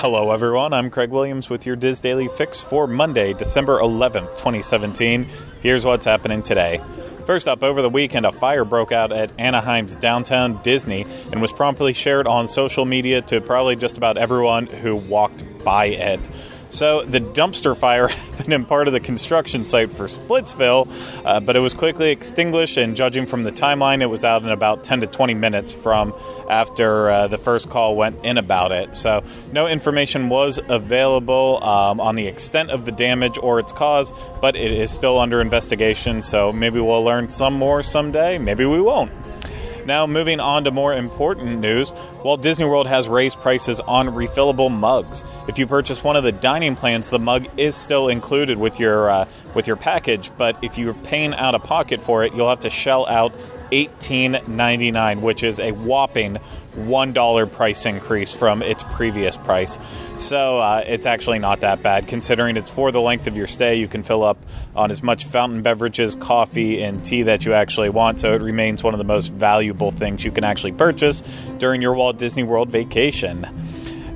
Hello, 0.00 0.30
everyone. 0.30 0.72
I'm 0.72 0.88
Craig 0.88 1.10
Williams 1.10 1.50
with 1.50 1.66
your 1.66 1.76
DIS 1.76 2.00
Daily 2.00 2.28
Fix 2.28 2.58
for 2.58 2.86
Monday, 2.86 3.34
December 3.34 3.78
11th, 3.80 4.30
2017. 4.30 5.28
Here's 5.62 5.84
what's 5.84 6.06
happening 6.06 6.42
today. 6.42 6.80
First 7.26 7.46
up, 7.46 7.62
over 7.62 7.82
the 7.82 7.90
weekend, 7.90 8.24
a 8.24 8.32
fire 8.32 8.64
broke 8.64 8.92
out 8.92 9.12
at 9.12 9.30
Anaheim's 9.38 9.96
downtown 9.96 10.62
Disney 10.62 11.04
and 11.30 11.42
was 11.42 11.52
promptly 11.52 11.92
shared 11.92 12.26
on 12.26 12.48
social 12.48 12.86
media 12.86 13.20
to 13.20 13.42
probably 13.42 13.76
just 13.76 13.98
about 13.98 14.16
everyone 14.16 14.64
who 14.64 14.96
walked 14.96 15.44
by 15.62 15.88
it. 15.88 16.18
So 16.70 17.04
the 17.04 17.20
dumpster 17.20 17.76
fire 17.76 18.08
happened 18.40 18.52
in 18.52 18.64
part 18.64 18.86
of 18.86 18.92
the 18.92 19.00
construction 19.00 19.64
site 19.64 19.92
for 19.92 20.04
Splitsville, 20.04 20.88
uh, 21.24 21.40
but 21.40 21.56
it 21.56 21.60
was 21.60 21.74
quickly 21.74 22.10
extinguished. 22.10 22.76
And 22.76 22.96
judging 22.96 23.26
from 23.26 23.42
the 23.42 23.52
timeline, 23.52 24.02
it 24.02 24.06
was 24.06 24.24
out 24.24 24.42
in 24.42 24.48
about 24.48 24.84
10 24.84 25.00
to 25.00 25.06
20 25.06 25.34
minutes 25.34 25.72
from 25.72 26.14
after 26.48 27.10
uh, 27.10 27.28
the 27.28 27.38
first 27.38 27.68
call 27.68 27.96
went 27.96 28.24
in 28.24 28.38
about 28.38 28.72
it. 28.72 28.96
So 28.96 29.22
no 29.52 29.66
information 29.66 30.28
was 30.28 30.60
available 30.68 31.62
um, 31.62 32.00
on 32.00 32.14
the 32.14 32.26
extent 32.26 32.70
of 32.70 32.84
the 32.84 32.92
damage 32.92 33.38
or 33.42 33.58
its 33.58 33.72
cause, 33.72 34.12
but 34.40 34.56
it 34.56 34.72
is 34.72 34.90
still 34.90 35.18
under 35.18 35.40
investigation. 35.40 36.22
So 36.22 36.52
maybe 36.52 36.80
we'll 36.80 37.04
learn 37.04 37.28
some 37.28 37.54
more 37.54 37.82
someday. 37.82 38.38
Maybe 38.38 38.64
we 38.64 38.80
won't. 38.80 39.10
Now, 39.86 40.06
moving 40.06 40.40
on 40.40 40.64
to 40.64 40.70
more 40.70 40.94
important 40.94 41.60
news, 41.60 41.92
Walt 42.22 42.42
Disney 42.42 42.64
World 42.64 42.86
has 42.86 43.08
raised 43.08 43.40
prices 43.40 43.80
on 43.80 44.08
refillable 44.08 44.70
mugs. 44.70 45.24
If 45.48 45.58
you 45.58 45.66
purchase 45.66 46.04
one 46.04 46.16
of 46.16 46.24
the 46.24 46.32
dining 46.32 46.76
plans, 46.76 47.10
the 47.10 47.18
mug 47.18 47.46
is 47.56 47.74
still 47.74 48.08
included 48.08 48.58
with 48.58 48.78
your 48.78 49.10
uh, 49.10 49.28
with 49.54 49.66
your 49.66 49.76
package, 49.76 50.30
but 50.36 50.62
if 50.62 50.78
you're 50.78 50.94
paying 50.94 51.34
out 51.34 51.54
of 51.54 51.62
pocket 51.64 52.00
for 52.00 52.24
it, 52.24 52.34
you'll 52.34 52.48
have 52.48 52.60
to 52.60 52.70
shell 52.70 53.06
out 53.06 53.32
$18.99, 53.70 55.20
which 55.20 55.42
is 55.42 55.58
a 55.58 55.72
whopping 55.72 56.38
$1 56.76 57.52
price 57.52 57.86
increase 57.86 58.32
from 58.32 58.62
its 58.62 58.82
previous 58.92 59.36
price. 59.36 59.78
So 60.18 60.60
uh, 60.60 60.84
it's 60.86 61.06
actually 61.06 61.38
not 61.38 61.60
that 61.60 61.82
bad 61.82 62.06
considering 62.06 62.56
it's 62.56 62.70
for 62.70 62.92
the 62.92 63.00
length 63.00 63.26
of 63.26 63.36
your 63.36 63.46
stay. 63.46 63.76
You 63.76 63.88
can 63.88 64.02
fill 64.02 64.22
up 64.22 64.38
on 64.76 64.90
as 64.90 65.02
much 65.02 65.24
fountain 65.24 65.62
beverages, 65.62 66.14
coffee, 66.14 66.82
and 66.82 67.04
tea 67.04 67.22
that 67.22 67.44
you 67.44 67.54
actually 67.54 67.90
want. 67.90 68.20
So 68.20 68.34
it 68.34 68.42
remains 68.42 68.82
one 68.82 68.94
of 68.94 68.98
the 68.98 69.04
most 69.04 69.28
valuable 69.32 69.90
things 69.90 70.24
you 70.24 70.30
can 70.30 70.44
actually 70.44 70.72
purchase 70.72 71.22
during 71.58 71.82
your 71.82 71.94
Walt 71.94 72.18
Disney 72.18 72.42
World 72.42 72.70
vacation. 72.70 73.46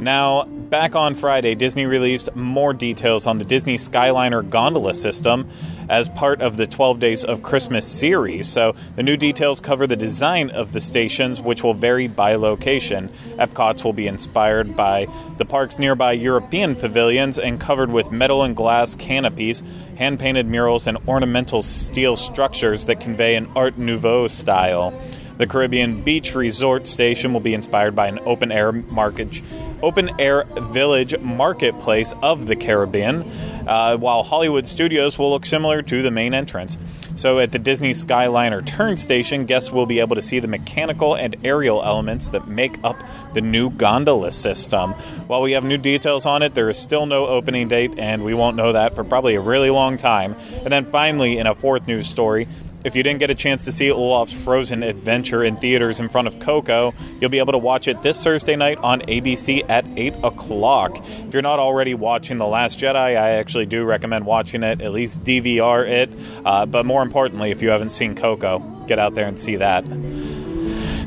Now, 0.00 0.48
back 0.72 0.96
on 0.96 1.14
Friday, 1.14 1.54
Disney 1.54 1.84
released 1.84 2.34
more 2.34 2.72
details 2.72 3.26
on 3.26 3.36
the 3.36 3.44
Disney 3.44 3.76
Skyliner 3.76 4.48
gondola 4.48 4.94
system 4.94 5.50
as 5.90 6.08
part 6.08 6.40
of 6.40 6.56
the 6.56 6.66
12 6.66 6.98
Days 6.98 7.24
of 7.24 7.42
Christmas 7.42 7.86
series. 7.86 8.48
So, 8.48 8.74
the 8.96 9.02
new 9.02 9.18
details 9.18 9.60
cover 9.60 9.86
the 9.86 9.96
design 9.96 10.48
of 10.48 10.72
the 10.72 10.80
stations, 10.80 11.42
which 11.42 11.62
will 11.62 11.74
vary 11.74 12.06
by 12.06 12.36
location. 12.36 13.10
Epcot's 13.36 13.84
will 13.84 13.92
be 13.92 14.06
inspired 14.06 14.74
by 14.74 15.08
the 15.36 15.44
park's 15.44 15.78
nearby 15.78 16.12
European 16.12 16.74
pavilions 16.74 17.38
and 17.38 17.60
covered 17.60 17.92
with 17.92 18.10
metal 18.10 18.42
and 18.42 18.56
glass 18.56 18.94
canopies, 18.94 19.62
hand 19.98 20.18
painted 20.18 20.46
murals, 20.46 20.86
and 20.86 20.96
ornamental 21.06 21.60
steel 21.60 22.16
structures 22.16 22.86
that 22.86 22.98
convey 22.98 23.34
an 23.34 23.46
Art 23.54 23.76
Nouveau 23.76 24.26
style. 24.26 24.98
The 25.36 25.46
Caribbean 25.46 26.02
Beach 26.02 26.34
Resort 26.34 26.86
Station 26.86 27.32
will 27.32 27.40
be 27.40 27.52
inspired 27.52 27.96
by 27.96 28.06
an 28.06 28.20
open 28.20 28.52
air 28.52 28.70
market, 28.70 29.40
open 29.82 30.20
air 30.20 30.44
village 30.44 31.18
marketplace 31.18 32.14
of 32.22 32.46
the 32.46 32.56
Caribbean, 32.56 33.22
uh, 33.66 33.96
while 33.96 34.22
Hollywood 34.22 34.66
Studios 34.66 35.18
will 35.18 35.30
look 35.30 35.44
similar 35.44 35.82
to 35.82 36.02
the 36.02 36.10
main 36.10 36.34
entrance. 36.34 36.78
So, 37.14 37.38
at 37.40 37.52
the 37.52 37.58
Disney 37.58 37.92
Skyliner 37.92 38.64
turn 38.64 38.96
station, 38.96 39.44
guests 39.44 39.70
will 39.70 39.84
be 39.84 40.00
able 40.00 40.16
to 40.16 40.22
see 40.22 40.38
the 40.38 40.48
mechanical 40.48 41.14
and 41.14 41.36
aerial 41.44 41.82
elements 41.82 42.30
that 42.30 42.48
make 42.48 42.78
up 42.82 42.96
the 43.34 43.42
new 43.42 43.68
gondola 43.68 44.32
system. 44.32 44.92
While 45.26 45.42
we 45.42 45.52
have 45.52 45.62
new 45.62 45.76
details 45.76 46.24
on 46.24 46.42
it, 46.42 46.54
there 46.54 46.70
is 46.70 46.78
still 46.78 47.04
no 47.04 47.26
opening 47.26 47.68
date, 47.68 47.98
and 47.98 48.24
we 48.24 48.32
won't 48.32 48.56
know 48.56 48.72
that 48.72 48.94
for 48.94 49.04
probably 49.04 49.34
a 49.34 49.40
really 49.40 49.68
long 49.68 49.98
time. 49.98 50.34
And 50.64 50.72
then 50.72 50.86
finally, 50.86 51.36
in 51.36 51.46
a 51.46 51.54
fourth 51.54 51.86
news 51.86 52.06
story, 52.06 52.48
if 52.84 52.96
you 52.96 53.02
didn't 53.02 53.20
get 53.20 53.30
a 53.30 53.34
chance 53.34 53.64
to 53.64 53.72
see 53.72 53.90
Olaf's 53.90 54.32
Frozen 54.32 54.82
Adventure 54.82 55.44
in 55.44 55.56
theaters 55.56 56.00
in 56.00 56.08
front 56.08 56.28
of 56.28 56.38
Coco, 56.40 56.94
you'll 57.20 57.30
be 57.30 57.38
able 57.38 57.52
to 57.52 57.58
watch 57.58 57.88
it 57.88 58.02
this 58.02 58.22
Thursday 58.22 58.56
night 58.56 58.78
on 58.78 59.00
ABC 59.02 59.68
at 59.68 59.86
8 59.96 60.14
o'clock. 60.22 60.98
If 61.06 61.32
you're 61.32 61.42
not 61.42 61.58
already 61.58 61.94
watching 61.94 62.38
The 62.38 62.46
Last 62.46 62.78
Jedi, 62.78 62.96
I 62.96 63.30
actually 63.30 63.66
do 63.66 63.84
recommend 63.84 64.26
watching 64.26 64.62
it, 64.62 64.80
at 64.80 64.92
least 64.92 65.22
DVR 65.24 65.86
it. 65.88 66.10
Uh, 66.44 66.66
but 66.66 66.86
more 66.86 67.02
importantly, 67.02 67.50
if 67.50 67.62
you 67.62 67.70
haven't 67.70 67.90
seen 67.90 68.14
Coco, 68.14 68.58
get 68.86 68.98
out 68.98 69.14
there 69.14 69.26
and 69.26 69.38
see 69.38 69.56
that. 69.56 69.84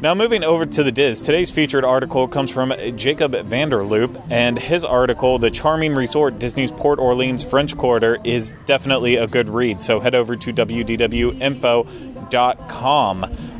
Now, 0.02 0.14
moving 0.14 0.44
over 0.44 0.66
to 0.66 0.84
the 0.84 0.92
DIS, 0.92 1.22
today's 1.22 1.52
featured 1.52 1.86
article 1.86 2.28
comes 2.28 2.52
from 2.52 2.74
Jacob 2.98 3.32
Vanderloop, 3.32 4.28
and 4.30 4.60
his 4.60 4.84
article, 4.84 5.40
The 5.40 5.50
Charming 5.50 5.96
Resort 5.96 6.38
Disney's 6.38 6.70
Port 6.70 7.00
Orleans 7.00 7.44
French 7.44 7.78
Quarter, 7.78 8.20
is 8.24 8.54
definitely 8.66 9.16
a 9.16 9.26
good 9.26 9.48
read. 9.50 9.82
So 9.82 10.02
head 10.02 10.14
over 10.14 10.36
to 10.36 10.54
wdwinfo.com. 10.54 11.88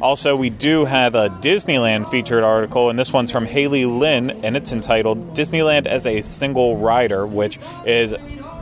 Also, 0.02 0.36
we 0.36 0.50
do 0.50 0.86
have 0.86 1.16
a 1.16 1.30
Disneyland 1.30 2.12
featured 2.12 2.44
article, 2.44 2.90
and 2.90 3.00
this 3.00 3.14
one's 3.14 3.32
from 3.32 3.46
Haley 3.46 3.86
Lynn, 3.86 4.30
and 4.30 4.58
it's 4.58 4.74
entitled 4.74 5.34
Disneyland 5.34 5.88
as 5.88 6.06
a 6.06 6.22
Single 6.22 6.78
Rider, 6.78 7.26
which 7.26 7.58
is 7.86 8.14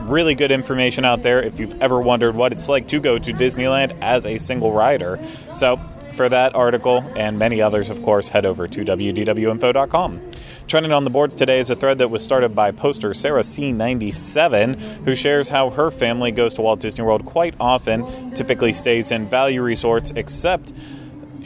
really 0.02 0.34
good 0.34 0.52
information 0.52 1.04
out 1.04 1.22
there 1.22 1.42
if 1.42 1.58
you've 1.58 1.82
ever 1.82 2.00
wondered 2.00 2.34
what 2.34 2.52
it's 2.52 2.68
like 2.68 2.88
to 2.88 3.00
go 3.00 3.18
to 3.18 3.32
Disneyland 3.32 3.98
as 4.00 4.24
a 4.26 4.38
single 4.38 4.72
rider. 4.72 5.18
So, 5.54 5.80
for 6.14 6.28
that 6.28 6.54
article 6.54 7.04
and 7.16 7.38
many 7.38 7.60
others, 7.60 7.90
of 7.90 8.02
course, 8.02 8.28
head 8.28 8.46
over 8.46 8.66
to 8.68 8.84
wdwinfo.com. 8.84 10.30
Trending 10.66 10.92
on 10.92 11.04
the 11.04 11.10
boards 11.10 11.34
today 11.34 11.58
is 11.58 11.70
a 11.70 11.76
thread 11.76 11.98
that 11.98 12.08
was 12.08 12.22
started 12.22 12.54
by 12.54 12.70
poster 12.70 13.12
Sarah 13.12 13.42
C97, 13.42 14.76
who 15.04 15.14
shares 15.14 15.48
how 15.48 15.70
her 15.70 15.90
family 15.90 16.30
goes 16.30 16.54
to 16.54 16.62
Walt 16.62 16.80
Disney 16.80 17.04
World 17.04 17.24
quite 17.24 17.54
often, 17.60 18.32
typically 18.34 18.72
stays 18.72 19.10
in 19.10 19.28
value 19.28 19.62
resorts, 19.62 20.12
except 20.16 20.72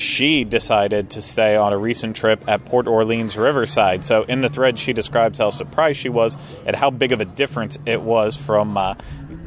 she 0.00 0.44
decided 0.44 1.10
to 1.10 1.22
stay 1.22 1.56
on 1.56 1.72
a 1.72 1.78
recent 1.78 2.16
trip 2.16 2.44
at 2.48 2.64
Port 2.64 2.86
Orleans 2.86 3.36
Riverside. 3.36 4.04
So, 4.04 4.22
in 4.24 4.40
the 4.40 4.48
thread, 4.48 4.78
she 4.78 4.92
describes 4.92 5.38
how 5.38 5.50
surprised 5.50 5.98
she 5.98 6.08
was 6.08 6.36
at 6.66 6.74
how 6.74 6.90
big 6.90 7.12
of 7.12 7.20
a 7.20 7.24
difference 7.24 7.78
it 7.86 8.02
was 8.02 8.36
from 8.36 8.76
uh, 8.76 8.94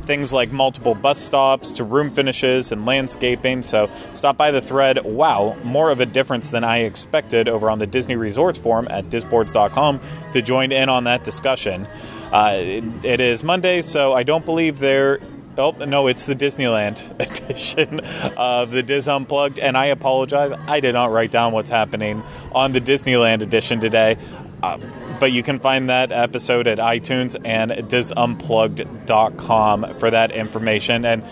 things 0.01 0.34
like 0.34 0.51
multiple 0.51 0.95
bus 0.95 1.19
stops 1.19 1.72
to 1.73 1.84
room 1.84 2.12
finishes 2.12 2.72
and 2.72 2.85
landscaping. 2.85 3.63
So 3.63 3.89
stop 4.13 4.38
by 4.38 4.51
the 4.51 4.62
thread. 4.62 5.03
Wow, 5.06 5.57
more 5.63 5.89
of 5.89 6.00
a 6.00 6.06
difference 6.06 6.50
than 6.50 6.63
I 6.63 6.79
expected 6.79 7.47
over 7.47 7.69
on 7.69 7.79
the 7.79 7.88
Disney 7.88 8.16
Resorts 8.16 8.57
forum 8.57 8.88
at 8.89 9.06
disboards.com 9.06 10.01
to 10.33 10.41
join 10.41 10.72
in 10.72 10.89
on 10.89 11.06
that 11.06 11.23
discussion. 11.23 11.88
Uh, 12.31 12.56
it, 12.57 12.83
it 13.03 13.19
is 13.19 13.44
Monday, 13.44 13.81
so 13.81 14.13
I 14.13 14.23
don't 14.23 14.45
believe 14.45 14.79
there 14.79 15.19
Oh, 15.61 15.72
no, 15.72 16.07
it's 16.07 16.25
the 16.25 16.35
Disneyland 16.35 17.19
edition 17.19 17.99
of 18.35 18.72
the 18.72 18.81
DIS 18.81 19.07
Unplugged, 19.07 19.59
and 19.59 19.77
I 19.77 19.85
apologize. 19.85 20.51
I 20.67 20.79
did 20.79 20.94
not 20.94 21.11
write 21.11 21.29
down 21.31 21.53
what's 21.53 21.69
happening 21.69 22.23
on 22.51 22.72
the 22.72 22.81
Disneyland 22.81 23.41
edition 23.41 23.79
today. 23.79 24.17
Uh, 24.63 24.79
but 25.19 25.31
you 25.31 25.44
can 25.44 25.59
find 25.59 25.89
that 25.89 26.11
episode 26.11 26.67
at 26.67 26.79
iTunes 26.79 27.39
and 27.45 27.71
disunplugged.com 27.71 29.94
for 30.00 30.11
that 30.11 30.31
information. 30.31 31.05
And 31.05 31.23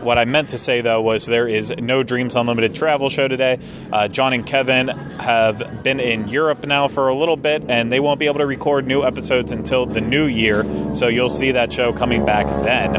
what 0.00 0.18
I 0.18 0.24
meant 0.24 0.50
to 0.50 0.58
say 0.58 0.80
though 0.80 1.00
was 1.00 1.26
there 1.26 1.48
is 1.48 1.70
no 1.78 2.02
Dreams 2.02 2.34
Unlimited 2.36 2.74
travel 2.74 3.08
show 3.08 3.28
today. 3.28 3.58
Uh, 3.92 4.08
John 4.08 4.32
and 4.32 4.46
Kevin 4.46 4.88
have 4.88 5.82
been 5.82 6.00
in 6.00 6.28
Europe 6.28 6.66
now 6.66 6.88
for 6.88 7.08
a 7.08 7.14
little 7.14 7.36
bit, 7.36 7.64
and 7.68 7.92
they 7.92 8.00
won't 8.00 8.18
be 8.18 8.26
able 8.26 8.38
to 8.38 8.46
record 8.46 8.86
new 8.86 9.04
episodes 9.04 9.52
until 9.52 9.86
the 9.86 10.00
new 10.00 10.26
year. 10.26 10.64
So 10.94 11.08
you'll 11.08 11.28
see 11.30 11.52
that 11.52 11.72
show 11.72 11.92
coming 11.92 12.24
back 12.24 12.46
then. 12.64 12.92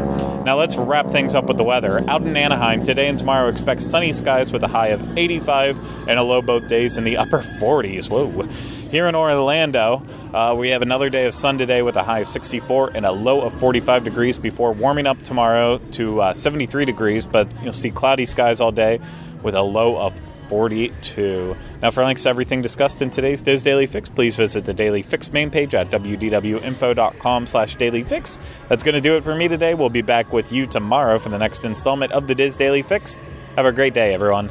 Now 0.44 0.56
let's 0.56 0.76
wrap 0.76 1.10
things 1.10 1.34
up 1.34 1.46
with 1.46 1.56
the 1.56 1.64
weather. 1.64 2.02
Out 2.08 2.22
in 2.22 2.36
Anaheim 2.36 2.84
today 2.84 3.08
and 3.08 3.18
tomorrow, 3.18 3.48
expect 3.48 3.82
sunny 3.82 4.12
skies 4.12 4.52
with 4.52 4.62
a 4.62 4.68
high 4.68 4.88
of 4.88 5.18
85 5.18 6.08
and 6.08 6.18
a 6.18 6.22
low 6.22 6.42
both 6.42 6.68
days 6.68 6.96
in 6.96 7.04
the 7.04 7.16
upper 7.16 7.40
40s. 7.40 8.08
Whoa. 8.08 8.48
Here 8.90 9.06
in 9.06 9.14
Orlando, 9.14 10.02
uh, 10.34 10.56
we 10.58 10.70
have 10.70 10.82
another 10.82 11.10
day 11.10 11.26
of 11.26 11.32
sun 11.32 11.58
today 11.58 11.80
with 11.80 11.94
a 11.94 12.02
high 12.02 12.20
of 12.20 12.28
64 12.28 12.90
and 12.96 13.06
a 13.06 13.12
low 13.12 13.40
of 13.40 13.52
45 13.60 14.02
degrees 14.02 14.36
before 14.36 14.72
warming 14.72 15.06
up 15.06 15.22
tomorrow 15.22 15.78
to 15.92 16.20
uh, 16.20 16.34
73 16.34 16.86
degrees, 16.86 17.24
but 17.24 17.48
you'll 17.62 17.72
see 17.72 17.92
cloudy 17.92 18.26
skies 18.26 18.60
all 18.60 18.72
day 18.72 18.98
with 19.44 19.54
a 19.54 19.62
low 19.62 19.96
of 19.96 20.12
42. 20.48 21.56
Now, 21.80 21.92
for 21.92 22.04
links 22.04 22.24
to 22.24 22.30
everything 22.30 22.62
discussed 22.62 23.00
in 23.00 23.10
today's 23.10 23.42
DIS 23.42 23.62
Daily 23.62 23.86
Fix, 23.86 24.08
please 24.08 24.34
visit 24.34 24.64
the 24.64 24.74
Daily 24.74 25.02
Fix 25.02 25.30
main 25.30 25.50
page 25.50 25.72
at 25.76 25.88
wdwinfo.com 25.90 27.46
slash 27.46 27.76
dailyfix. 27.76 28.40
That's 28.68 28.82
going 28.82 28.96
to 28.96 29.00
do 29.00 29.16
it 29.16 29.22
for 29.22 29.36
me 29.36 29.46
today. 29.46 29.74
We'll 29.74 29.88
be 29.88 30.02
back 30.02 30.32
with 30.32 30.50
you 30.50 30.66
tomorrow 30.66 31.20
for 31.20 31.28
the 31.28 31.38
next 31.38 31.64
installment 31.64 32.10
of 32.10 32.26
the 32.26 32.34
DIS 32.34 32.56
Daily 32.56 32.82
Fix. 32.82 33.20
Have 33.54 33.66
a 33.66 33.72
great 33.72 33.94
day, 33.94 34.12
everyone. 34.12 34.50